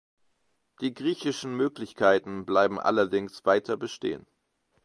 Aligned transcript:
Die 0.79 0.95
griechischen 0.95 1.55
Möglichkeiten 1.55 2.43
bleiben 2.43 2.79
allerdings 2.79 3.45
weiter 3.45 3.77
bestehen. 3.77 4.25